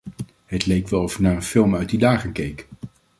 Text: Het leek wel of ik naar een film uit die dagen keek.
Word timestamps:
Het 0.45 0.65
leek 0.65 0.87
wel 0.87 1.01
of 1.01 1.13
ik 1.13 1.19
naar 1.19 1.35
een 1.35 1.43
film 1.43 1.75
uit 1.75 1.89
die 1.89 1.99
dagen 1.99 2.31
keek. 2.31 2.67